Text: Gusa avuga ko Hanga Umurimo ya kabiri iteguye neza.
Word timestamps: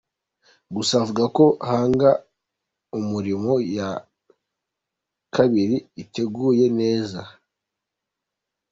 Gusa 0.75 0.93
avuga 1.03 1.23
ko 1.37 1.45
Hanga 1.69 2.09
Umurimo 2.99 3.53
ya 3.77 3.89
kabiri 5.35 5.77
iteguye 6.03 6.65
neza. 6.79 7.21